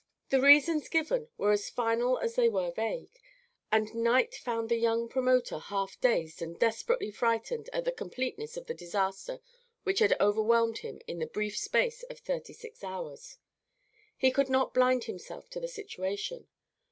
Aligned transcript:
The 0.29 0.41
reasons 0.41 0.89
given 0.89 1.27
were 1.37 1.51
as 1.51 1.69
final 1.69 2.17
as 2.17 2.33
they 2.33 2.49
were 2.49 2.71
vague, 2.71 3.19
and 3.71 3.93
night 3.93 4.33
found 4.33 4.67
the 4.67 4.77
young 4.79 5.07
promoter 5.07 5.59
half 5.59 5.99
dazed 6.01 6.41
and 6.41 6.57
desperately 6.57 7.11
frightened 7.11 7.69
at 7.71 7.85
the 7.85 7.91
completeness 7.91 8.57
of 8.57 8.65
the 8.65 8.73
disaster 8.73 9.41
which 9.83 9.99
had 9.99 10.19
overwhelmed 10.19 10.79
him 10.79 11.01
in 11.05 11.19
the 11.19 11.27
brief 11.27 11.55
space 11.55 12.01
of 12.09 12.17
thirty 12.17 12.53
six 12.53 12.83
hours. 12.83 13.37
He 14.17 14.31
could 14.31 14.49
not 14.49 14.73
blind 14.73 15.03
himself 15.03 15.51
to 15.51 15.59
the 15.59 15.67
situation. 15.67 16.47